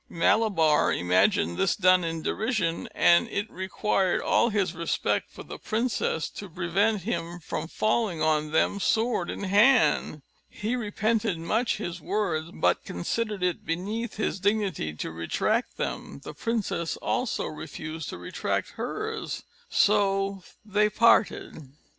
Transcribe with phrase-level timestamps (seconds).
[0.09, 6.27] Malabar imagined this done in derision, and it required all his respect for the princess
[6.27, 10.23] to prevent him from falling on them sword in hand.
[10.49, 16.33] He repented much his words, but considered it beneath his dignity to retract them; the
[16.33, 21.73] princess also refused to retract hers: so they parted.